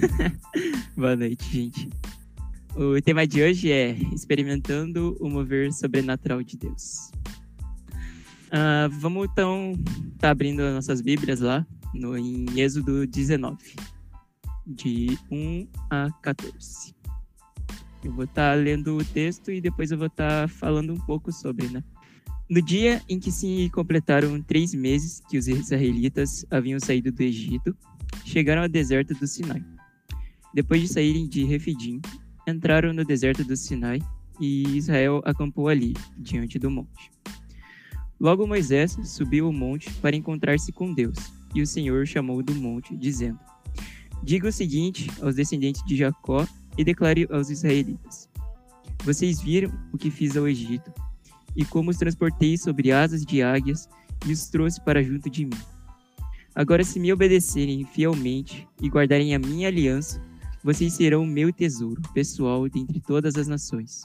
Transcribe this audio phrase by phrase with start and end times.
[0.96, 1.88] Boa noite, gente.
[2.74, 7.10] O tema de hoje é experimentando o mover sobrenatural de Deus.
[8.46, 13.56] Uh, vamos então estar tá abrindo as nossas Bíblias lá no, em Êxodo 19,
[14.66, 16.94] de 1 a 14.
[18.04, 21.00] Eu vou estar tá lendo o texto e depois eu vou estar tá falando um
[21.00, 21.82] pouco sobre, né?
[22.48, 27.76] No dia em que se completaram três meses que os israelitas haviam saído do Egito,
[28.24, 29.64] chegaram ao deserto do Sinai.
[30.56, 32.00] Depois de saírem de Refidim,
[32.48, 34.00] entraram no deserto do Sinai
[34.40, 37.10] e Israel acampou ali, diante do monte.
[38.18, 41.18] Logo Moisés subiu o monte para encontrar-se com Deus,
[41.54, 43.38] e o Senhor chamou do monte, dizendo:
[44.22, 46.48] Diga o seguinte aos descendentes de Jacó
[46.78, 48.26] e declare aos israelitas:
[49.04, 50.90] Vocês viram o que fiz ao Egito
[51.54, 53.90] e como os transportei sobre asas de águias
[54.26, 55.60] e os trouxe para junto de mim.
[56.54, 60.18] Agora, se me obedecerem fielmente e guardarem a minha aliança,
[60.66, 64.02] vocês serão o meu tesouro pessoal dentre todas as nações.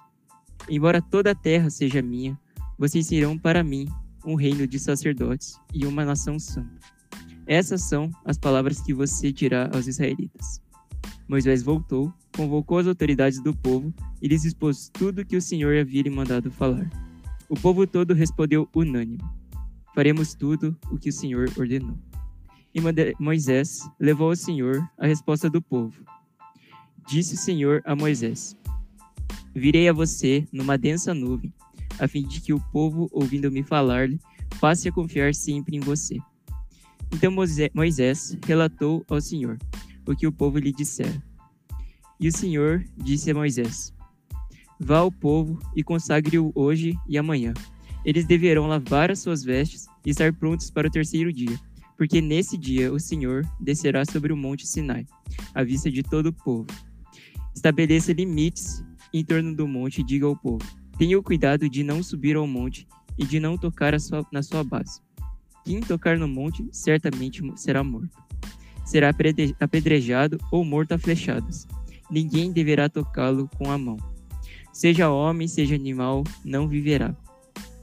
[0.69, 2.39] Embora toda a terra seja minha,
[2.77, 3.87] vocês serão para mim
[4.23, 6.77] um reino de sacerdotes e uma nação santa.
[7.47, 10.61] Essas são as palavras que você dirá aos israelitas.
[11.27, 16.03] Moisés voltou, convocou as autoridades do povo e lhes expôs tudo que o Senhor havia
[16.03, 16.87] lhe mandado falar.
[17.49, 19.23] O povo todo respondeu unânime:
[19.95, 21.97] Faremos tudo o que o Senhor ordenou.
[22.71, 22.79] E
[23.19, 26.05] Moisés levou ao Senhor a resposta do povo.
[27.07, 28.55] Disse o Senhor a Moisés:
[29.53, 31.53] Virei a você numa densa nuvem,
[31.99, 34.19] a fim de que o povo, ouvindo-me falar-lhe,
[34.59, 36.17] passe a confiar sempre em você.
[37.11, 37.33] Então
[37.73, 39.57] Moisés relatou ao Senhor
[40.07, 41.21] o que o povo lhe dissera.
[42.19, 43.93] E o Senhor disse a Moisés:
[44.79, 47.53] Vá ao povo e consagre-o hoje e amanhã.
[48.05, 51.59] Eles deverão lavar as suas vestes e estar prontos para o terceiro dia,
[51.97, 55.05] porque nesse dia o Senhor descerá sobre o monte Sinai,
[55.53, 56.65] à vista de todo o povo.
[57.61, 58.83] Estabeleça limites
[59.13, 60.65] em torno do monte e diga ao povo:
[60.97, 62.87] Tenha cuidado de não subir ao monte
[63.19, 64.99] e de não tocar sua, na sua base.
[65.63, 68.17] Quem tocar no monte certamente será morto.
[68.83, 69.13] Será
[69.59, 71.67] apedrejado ou morto a flechadas.
[72.09, 73.97] Ninguém deverá tocá-lo com a mão
[74.73, 77.15] Seja homem, seja animal, não viverá.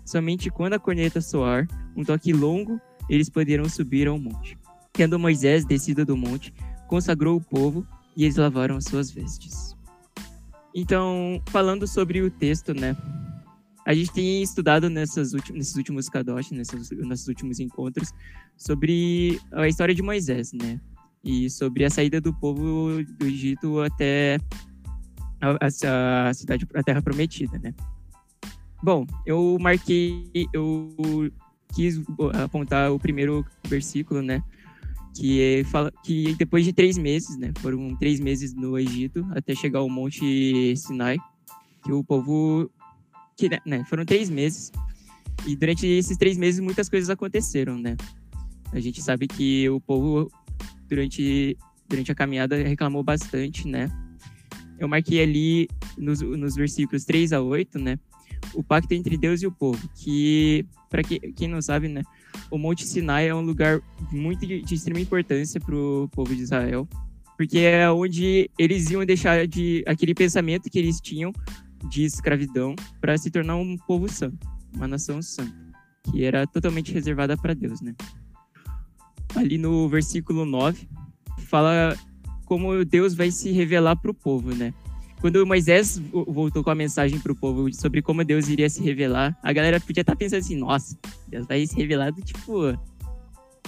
[0.04, 4.58] Somente quando a corneta soar, um toque longo, eles poderão subir ao monte.
[4.92, 6.52] Tendo Moisés descido do monte,
[6.88, 7.86] consagrou o povo
[8.18, 9.76] e eles lavaram as suas vestes.
[10.74, 12.96] Então, falando sobre o texto, né?
[13.86, 18.12] A gente tem estudado nessas nesses últimos kadosh, nesses, nesses últimos encontros,
[18.56, 20.80] sobre a história de Moisés, né?
[21.22, 24.40] E sobre a saída do povo do Egito até
[25.40, 27.72] a, a cidade, a Terra Prometida, né?
[28.82, 31.30] Bom, eu marquei, eu
[31.72, 32.02] quis
[32.42, 34.42] apontar o primeiro versículo, né?
[35.18, 37.52] Que fala que depois de três meses, né?
[37.58, 41.18] Foram três meses no Egito até chegar ao Monte Sinai,
[41.84, 42.70] que o povo,
[43.36, 43.84] que né?
[43.88, 44.70] Foram três meses
[45.46, 47.96] e durante esses três meses muitas coisas aconteceram, né?
[48.72, 50.30] A gente sabe que o povo
[50.88, 51.56] durante
[51.88, 53.90] durante a caminhada reclamou bastante, né?
[54.78, 57.98] eu marquei ali nos, nos versículos 3 a 8, né?
[58.54, 62.02] O pacto entre Deus e o povo, que, para que, quem não sabe, né?
[62.50, 66.42] O Monte Sinai é um lugar muito de, de extrema importância para o povo de
[66.42, 66.88] Israel,
[67.36, 71.32] porque é onde eles iam deixar de aquele pensamento que eles tinham
[71.88, 75.54] de escravidão para se tornar um povo santo, uma nação santa,
[76.10, 77.94] que era totalmente reservada para Deus, né?
[79.36, 80.88] Ali no versículo 9,
[81.46, 81.96] fala
[82.44, 84.72] como Deus vai se revelar para o povo, né?
[85.20, 89.36] Quando Moisés voltou com a mensagem para o povo sobre como Deus iria se revelar,
[89.42, 90.96] a galera podia estar tá pensando assim: nossa,
[91.26, 92.78] Deus vai se revelar do tipo.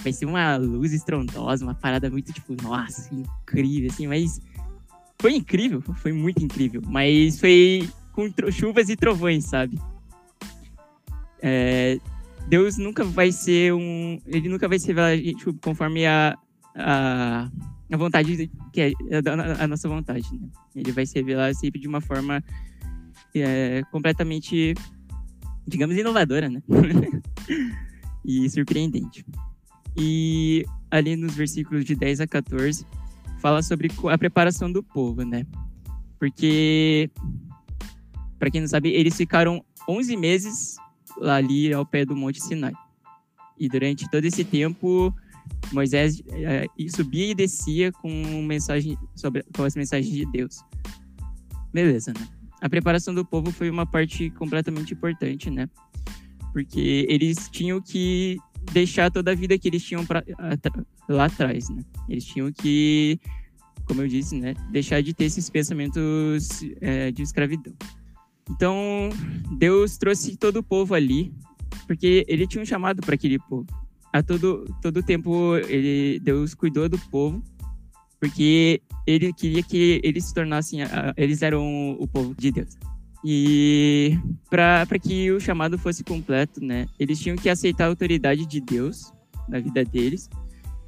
[0.01, 4.39] Vai ser uma luz estrondosa, uma parada muito tipo, nossa, incrível, assim, mas.
[5.19, 9.79] Foi incrível, foi muito incrível, mas foi com chuvas e trovões, sabe?
[11.39, 11.99] É,
[12.47, 14.19] Deus nunca vai ser um.
[14.25, 16.37] Ele nunca vai se revelar tipo, conforme a,
[16.75, 17.51] a
[17.91, 18.93] a vontade que é
[19.59, 20.27] a, nossa vontade.
[20.33, 20.47] Né?
[20.75, 22.43] Ele vai se revelar sempre de uma forma
[23.35, 24.73] é, completamente,
[25.67, 26.61] digamos, inovadora, né?
[28.25, 29.25] e surpreendente.
[29.97, 32.85] E ali nos versículos de 10 a 14
[33.39, 35.45] fala sobre a preparação do povo, né?
[36.19, 37.09] Porque
[38.41, 40.75] para quem não sabe, eles ficaram 11 meses
[41.21, 42.73] ali ao pé do Monte Sinai.
[43.59, 45.13] E durante todo esse tempo,
[45.71, 48.09] Moisés é, subia e descia com
[48.43, 50.59] mensagem sobre com as mensagens de Deus.
[51.73, 52.27] Beleza, né?
[52.61, 55.67] A preparação do povo foi uma parte completamente importante, né?
[56.51, 58.37] Porque eles tinham que
[58.71, 60.23] deixar toda a vida que eles tinham pra,
[61.07, 61.83] lá atrás, né?
[62.09, 63.19] Eles tinham que
[63.91, 67.73] como eu disse, né, deixar de ter esses pensamentos é, de escravidão.
[68.49, 69.09] Então,
[69.57, 71.33] Deus trouxe todo o povo ali,
[71.87, 73.67] porque ele tinha um chamado para aquele povo.
[74.13, 77.41] A todo, todo tempo, ele, Deus cuidou do povo,
[78.19, 80.79] porque ele queria que eles se tornassem,
[81.15, 82.77] eles eram o povo de Deus.
[83.23, 84.17] E
[84.49, 89.13] para que o chamado fosse completo, né, eles tinham que aceitar a autoridade de Deus
[89.47, 90.29] na vida deles,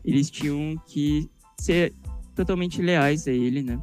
[0.03, 1.29] eles tinham que
[1.59, 1.93] ser
[2.35, 3.79] totalmente leais a ele, né,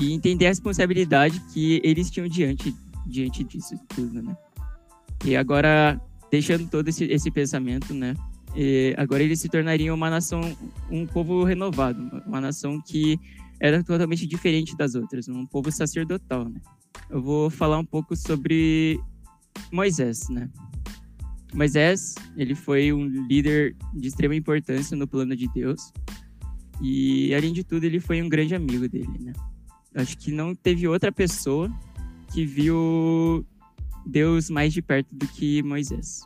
[0.00, 2.74] e entender a responsabilidade que eles tinham diante
[3.06, 4.36] diante disso tudo, né?
[5.24, 6.00] E agora,
[6.30, 8.14] deixando todo esse, esse pensamento, né?
[8.54, 10.40] E agora eles se tornariam uma nação,
[10.90, 13.18] um povo renovado, uma nação que
[13.60, 16.60] era totalmente diferente das outras, um povo sacerdotal, né?
[17.08, 18.98] Eu vou falar um pouco sobre
[19.70, 20.50] Moisés, né?
[21.52, 25.92] Moisés, ele foi um líder de extrema importância no plano de Deus.
[26.80, 29.32] E, além de tudo, ele foi um grande amigo dele, né?
[29.94, 31.70] Acho que não teve outra pessoa
[32.32, 33.44] que viu
[34.06, 36.22] Deus mais de perto do que Moisés.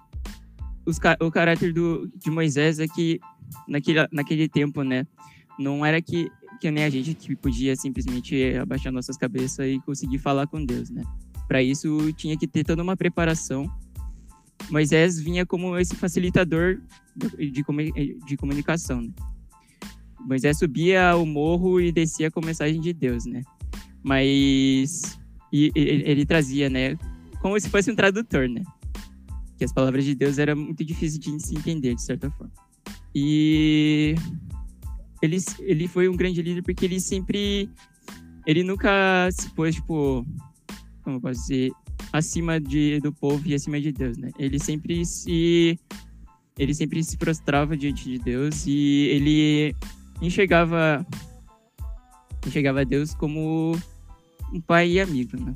[0.87, 3.21] Os, o caráter do, de Moisés é que
[3.69, 5.07] naquele, naquele tempo, né,
[5.59, 10.19] não era que, que nem a gente que podia simplesmente abaixar nossas cabeças e conseguir
[10.19, 11.03] falar com Deus, né?
[11.47, 13.71] Para isso tinha que ter toda uma preparação.
[14.71, 16.81] Moisés vinha como esse facilitador
[17.17, 19.11] de, de comunicação, né?
[20.21, 23.43] Moisés subia o morro e descia com a mensagem de Deus, né?
[24.03, 25.19] Mas
[25.53, 26.99] e ele, ele trazia, né?
[27.41, 28.63] Como se fosse um tradutor, né?
[29.57, 32.53] Que as palavras de Deus eram muito difíceis de se entender, de certa forma.
[33.15, 34.15] E
[35.23, 37.71] ele, ele foi um grande líder porque ele sempre.
[38.47, 40.27] Ele nunca se pôs, tipo.
[41.03, 41.73] Como eu posso dizer?
[42.13, 44.31] Acima de, do povo e acima de Deus, né?
[44.39, 45.79] Ele sempre se.
[46.59, 49.77] Ele sempre se prostrava diante de Deus e ele
[50.21, 51.07] enxergava.
[52.47, 53.77] Enxergava Deus como
[54.53, 55.55] um pai e amigo, né?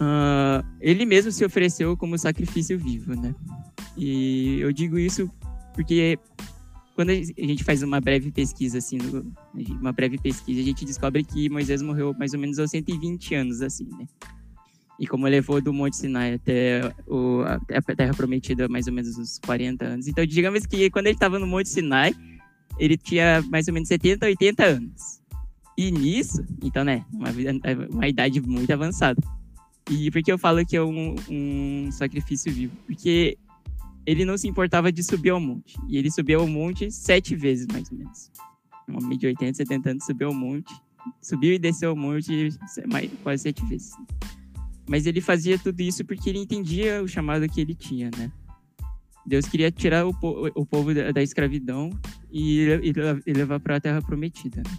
[0.00, 3.34] Uh, ele mesmo se ofereceu como sacrifício vivo, né?
[3.96, 5.30] E eu digo isso
[5.74, 6.18] porque
[6.94, 8.98] quando a gente faz uma breve pesquisa, assim,
[9.78, 13.60] uma breve pesquisa, a gente descobre que Moisés morreu mais ou menos aos 120 anos,
[13.60, 14.06] assim, né?
[14.98, 19.18] E como levou do Monte Sinai até, o, até a Terra Prometida mais ou menos
[19.18, 20.08] uns 40 anos.
[20.08, 22.14] Então, digamos que quando ele estava no Monte Sinai,
[22.78, 25.20] ele tinha mais ou menos 70, 80 anos.
[25.76, 27.28] E nisso, então, né, uma,
[27.90, 29.20] uma idade muito avançada.
[29.90, 32.76] E por que eu falo que é um, um sacrifício vivo?
[32.86, 33.38] Porque
[34.04, 35.76] ele não se importava de subir ao monte.
[35.88, 38.30] E ele subiu ao monte sete vezes, mais ou menos.
[38.88, 40.74] Um homem de 80, 70 anos subiu ao monte.
[41.20, 42.50] Subiu e desceu ao monte
[43.22, 43.92] quase sete vezes.
[44.88, 48.30] Mas ele fazia tudo isso porque ele entendia o chamado que ele tinha, né?
[49.26, 50.10] Deus queria tirar o,
[50.54, 51.90] o povo da, da escravidão
[52.30, 52.68] e,
[53.26, 54.62] e levar para a terra prometida.
[54.64, 54.78] Né?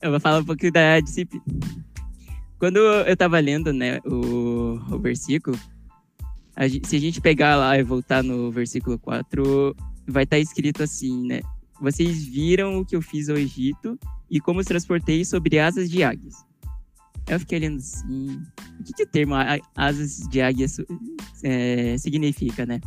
[0.00, 1.44] Eu vou falar um pouquinho da disciplina.
[2.62, 5.58] Quando eu tava lendo, né, o, o versículo,
[6.54, 9.74] a se a gente pegar lá e voltar no versículo 4,
[10.06, 11.40] vai estar tá escrito assim, né?
[11.80, 13.98] Vocês viram o que eu fiz ao Egito
[14.30, 16.36] e como os transportei sobre asas de águias.
[17.26, 18.40] Eu fiquei olhando assim,
[18.78, 19.34] o que, que o termo
[19.74, 20.66] asas de águia
[21.42, 22.80] é, significa, né?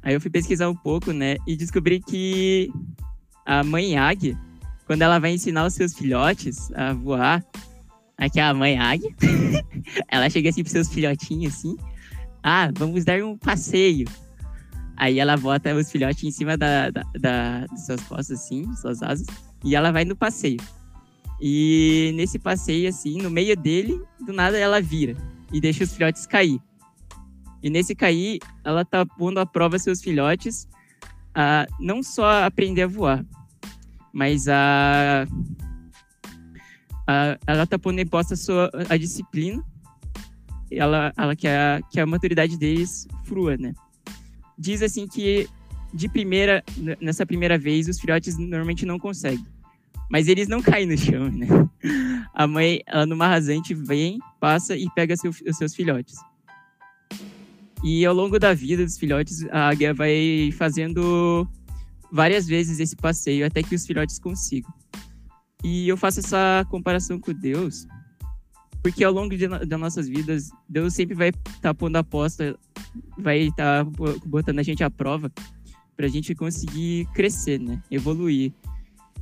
[0.00, 2.70] Aí eu fui pesquisar um pouco, né, e descobri que
[3.44, 4.38] a mãe águia
[4.86, 7.44] quando ela vai ensinar os seus filhotes a voar,
[8.16, 9.14] aqui a mãe águia,
[10.08, 11.76] ela chega assim pros seus filhotinhos assim,
[12.42, 14.06] ah, vamos dar um passeio.
[14.96, 19.02] Aí ela bota os filhotes em cima da, da, da, dos seus costas, assim, suas
[19.02, 19.26] asas,
[19.64, 20.60] e ela vai no passeio.
[21.40, 25.16] E nesse passeio, assim, no meio dele, do nada ela vira
[25.52, 26.60] e deixa os filhotes cair.
[27.62, 30.68] E nesse cair, ela tá pondo à prova seus filhotes
[31.34, 33.24] a não só aprender a voar,
[34.12, 35.26] mas a,
[37.06, 39.62] a ela está pondo em posta a, sua, a disciplina,
[40.70, 43.74] ela, ela quer que a maturidade deles frua, né?
[44.58, 45.48] Diz assim que
[45.92, 46.64] de primeira,
[47.00, 49.46] nessa primeira vez, os filhotes normalmente não conseguem.
[50.10, 51.46] Mas eles não caem no chão, né?
[52.34, 56.16] A mãe, ela numa rasante, vem, passa e pega seu, os seus filhotes.
[57.82, 61.46] E ao longo da vida dos filhotes, a águia vai fazendo
[62.10, 64.72] várias vezes esse passeio até que os filhotes consigam.
[65.64, 67.86] E eu faço essa comparação com Deus,
[68.82, 72.54] porque ao longo de, das nossas vidas, Deus sempre vai estar tá pondo a aposta,
[73.18, 73.90] vai estar tá
[74.26, 75.32] botando a gente à prova
[75.96, 77.82] para a gente conseguir crescer, né?
[77.90, 78.52] Evoluir.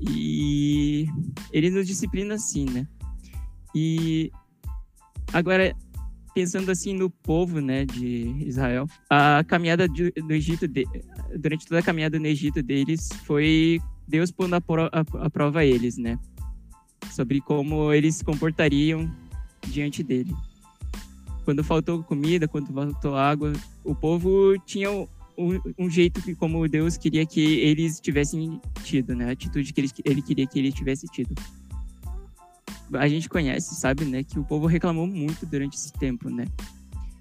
[0.00, 1.06] E
[1.52, 2.88] ele nos disciplina assim, né?
[3.72, 4.32] E
[5.32, 5.76] agora
[6.34, 10.86] pensando assim no povo, né, de Israel, a caminhada do Egito, de,
[11.38, 15.64] durante toda a caminhada no Egito deles foi Deus pondo a, pro, a, a prova
[15.64, 16.18] eles, né?
[17.10, 19.10] Sobre como eles se comportariam
[19.68, 20.34] diante dele.
[21.44, 23.52] Quando faltou comida, quando faltou água,
[23.84, 29.28] o povo tinha um, um jeito que, como Deus queria que eles tivessem tido, né?
[29.28, 31.34] A atitude que ele, ele queria que eles tivessem tido.
[32.94, 34.22] A gente conhece, sabe, né?
[34.22, 36.46] Que o povo reclamou muito durante esse tempo, né?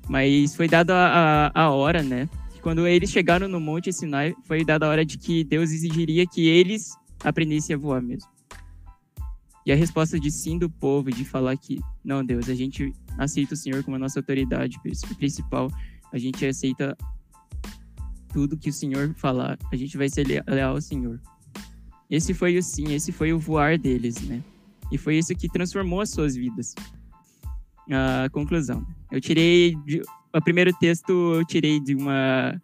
[0.07, 2.29] Mas foi dada a, a, hora, né?
[2.61, 6.47] Quando eles chegaram no Monte Sinai, foi dada a hora de que Deus exigiria que
[6.47, 6.91] eles
[7.23, 8.29] aprendessem a voar mesmo.
[9.65, 13.53] E a resposta de sim do povo, de falar que, não, Deus, a gente aceita
[13.53, 14.79] o Senhor como a nossa autoridade
[15.17, 15.69] principal,
[16.11, 16.97] a gente aceita
[18.33, 21.19] tudo que o Senhor falar, a gente vai ser leal ao Senhor.
[22.09, 24.43] Esse foi o sim, esse foi o voar deles, né?
[24.91, 26.75] E foi isso que transformou as suas vidas.
[27.89, 28.85] A conclusão.
[29.09, 30.01] Eu tirei de,
[30.33, 32.61] o primeiro texto eu tirei de uma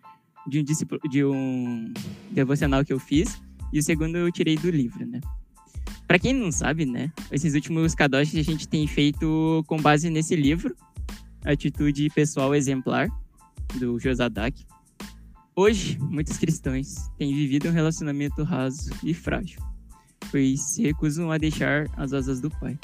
[0.48, 0.64] de um
[1.10, 1.94] de um
[2.32, 5.20] devocional que eu fiz e o segundo eu tirei do livro, né?
[6.08, 10.38] Para quem não sabe, né, esses últimos kadosh a gente tem feito com base nesse
[10.38, 10.74] livro,
[11.44, 13.10] Atitude Pessoal Exemplar,
[13.78, 14.66] do Josadak.
[15.54, 19.60] Hoje, muitos cristãos têm vivido um relacionamento raso e frágil,
[20.32, 22.80] pois se recusam a deixar as asas do Pai,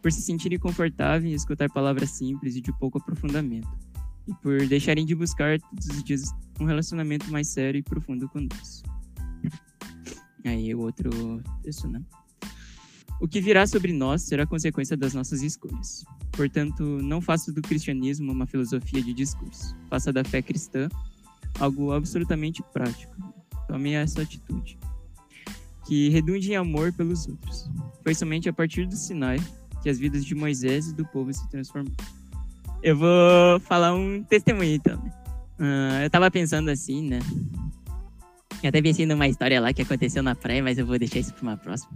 [0.00, 3.68] por se sentirem confortáveis em escutar palavras simples e de pouco aprofundamento,
[4.28, 6.22] e por deixarem de buscar todos os dias
[6.60, 8.84] um relacionamento mais sério e profundo com Deus.
[10.44, 11.10] Aí o outro
[11.64, 12.00] texto, né?
[13.22, 16.04] O que virá sobre nós será consequência das nossas escolhas.
[16.32, 19.76] Portanto, não faça do cristianismo uma filosofia de discurso.
[19.88, 20.88] Faça da fé cristã
[21.60, 23.14] algo absolutamente prático.
[23.68, 24.76] Tome essa atitude.
[25.86, 27.70] Que redunde em amor pelos outros.
[28.02, 29.38] Foi somente a partir do Sinai
[29.84, 31.94] que as vidas de Moisés e do povo se transformaram.
[32.82, 34.98] Eu vou falar um testemunho então.
[35.60, 37.20] Uh, eu tava pensando assim, né?
[38.60, 41.32] Eu até pensei numa história lá que aconteceu na praia, mas eu vou deixar isso
[41.32, 41.92] para uma próxima.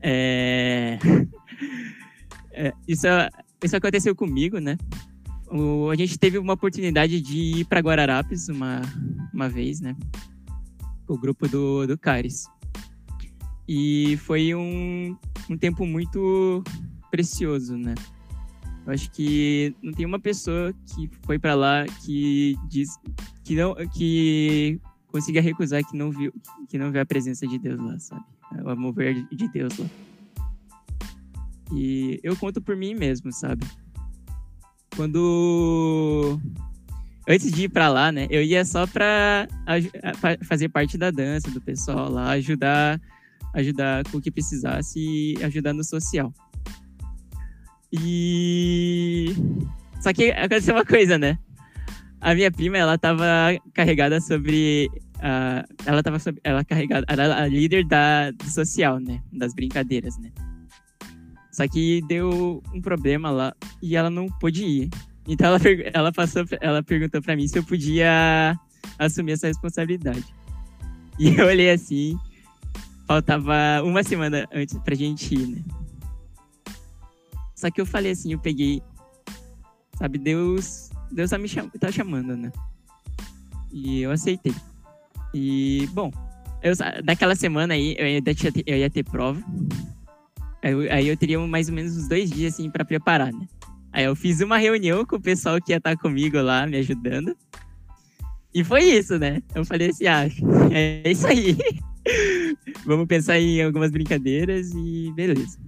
[0.00, 0.98] É...
[2.52, 3.06] é, isso,
[3.62, 4.76] isso aconteceu comigo, né?
[5.50, 8.82] O, a gente teve uma oportunidade de ir para Guararapes uma,
[9.34, 9.96] uma vez, né?
[11.06, 12.44] Com o grupo do, do Caris.
[13.68, 15.16] E foi um,
[15.48, 16.62] um tempo muito
[17.10, 17.94] precioso, né?
[18.86, 22.88] Eu acho que não tem uma pessoa que foi para lá que diz
[23.44, 26.32] que não que consiga recusar que não viu
[26.68, 28.24] que não vê a presença de Deus lá, sabe?
[28.52, 29.86] O mover de Deus lá.
[31.72, 33.64] E eu conto por mim mesmo, sabe?
[34.96, 36.38] Quando
[37.28, 39.46] antes de ir para lá, né, eu ia só para
[40.42, 43.00] fazer parte da dança do pessoal lá, ajudar
[43.54, 46.32] ajudar com o que precisasse e ajudar no social.
[47.92, 49.34] E
[50.00, 51.38] só que aconteceu uma coisa, né?
[52.20, 53.24] A minha prima, ela tava
[53.74, 54.88] carregada sobre
[55.20, 59.22] uh, ela tava ela carregada, era a líder da, do social, né?
[59.32, 60.30] Das brincadeiras, né?
[61.52, 64.90] Só que deu um problema lá e ela não pôde ir.
[65.26, 65.58] Então ela,
[65.92, 68.58] ela passou, ela perguntou para mim se eu podia
[68.98, 70.34] assumir essa responsabilidade.
[71.18, 72.18] E eu olhei assim,
[73.06, 75.62] faltava uma semana antes pra gente ir, né?
[77.54, 78.82] Só que eu falei assim, eu peguei,
[79.98, 82.50] sabe, Deus, Deus tá me cham tá chamando, né?
[83.70, 84.54] E eu aceitei.
[85.34, 86.10] E, bom,
[86.62, 89.42] eu, daquela semana aí, eu ia ter, eu ia ter prova.
[90.62, 93.46] Aí, aí eu teria mais ou menos uns dois dias, assim, para preparar, né?
[93.92, 97.36] Aí eu fiz uma reunião com o pessoal que ia estar comigo lá, me ajudando.
[98.54, 99.42] E foi isso, né?
[99.54, 100.26] Eu falei assim, ah,
[100.72, 101.56] é isso aí.
[102.84, 105.58] Vamos pensar em algumas brincadeiras e beleza.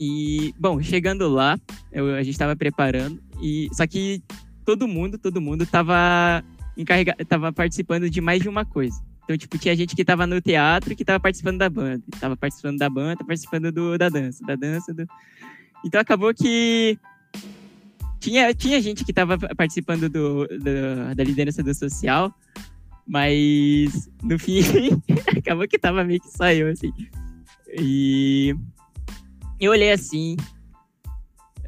[0.00, 1.58] E, bom, chegando lá,
[1.92, 4.20] eu, a gente estava preparando, e só que
[4.64, 6.42] todo mundo, todo mundo tava
[6.76, 9.00] encarregado, tava participando de mais de uma coisa.
[9.24, 12.02] Então, tipo, tinha gente que tava no teatro que tava participando da banda.
[12.18, 14.92] Tava participando da banda, participando do, da dança, da dança.
[14.92, 15.06] Do...
[15.84, 16.98] Então acabou que
[18.18, 22.34] tinha, tinha gente que tava participando do, do, da liderança do social,
[23.06, 24.60] mas no fim
[25.38, 26.92] acabou que tava meio que saiu, assim.
[27.78, 28.54] E
[29.60, 30.36] eu olhei assim,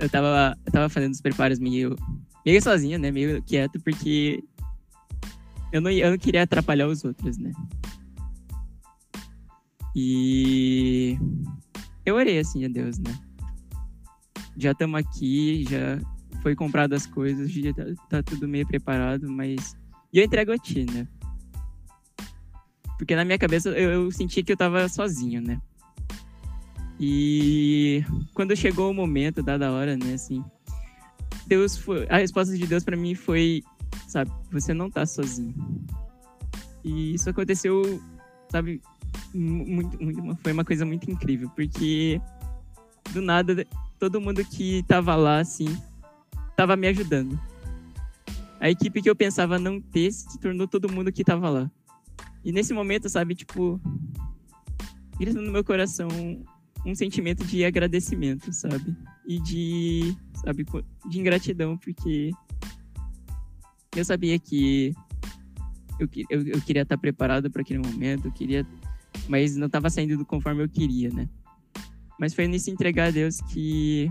[0.01, 1.97] eu tava, eu tava fazendo os preparos meio,
[2.45, 3.11] meio sozinho, né?
[3.11, 4.43] Meio quieto, porque
[5.75, 7.50] eu não, eu não queria atrapalhar os outros, né?
[9.93, 11.19] E
[12.07, 13.12] eu orei assim a Deus, né?
[14.57, 15.99] Já estamos aqui, já
[16.43, 19.76] foi comprado as coisas, já tá, tá, tudo meio preparado, mas.
[20.12, 21.09] E eu entrego a ti, né?
[22.97, 25.61] Porque na minha cabeça eu, eu senti que eu tava sozinho, né?
[27.00, 30.45] E quando chegou o momento, dada a hora, né, assim,
[31.49, 33.64] Deus foi, a resposta de Deus para mim foi
[34.07, 34.31] sabe?
[34.51, 35.55] Você não tá sozinho.
[36.85, 38.01] E isso aconteceu,
[38.51, 38.81] sabe,
[39.33, 42.21] muito, muito, foi uma coisa muito incrível, porque
[43.13, 43.67] do nada
[43.99, 45.67] todo mundo que tava lá, assim,
[46.57, 47.39] tava me ajudando.
[48.61, 51.71] A equipe que eu pensava não ter se tornou todo mundo que tava lá.
[52.45, 53.81] E nesse momento, sabe, tipo,
[55.19, 56.09] grita no meu coração
[56.85, 58.95] um sentimento de agradecimento, sabe?
[59.27, 60.67] E de, sabe,
[61.09, 62.31] de ingratidão, porque
[63.95, 64.95] eu sabia que
[65.99, 68.67] eu, eu, eu queria estar preparado para aquele momento, eu queria,
[69.29, 71.29] mas não estava saindo conforme eu queria, né?
[72.19, 74.11] Mas foi nesse entregar a Deus que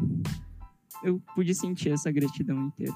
[1.04, 2.94] eu pude sentir essa gratidão inteira.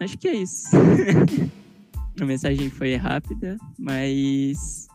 [0.00, 0.68] Acho que é isso.
[2.20, 4.86] a mensagem foi rápida, mas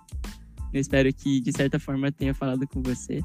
[0.74, 3.22] eu espero que de certa forma tenha falado com você.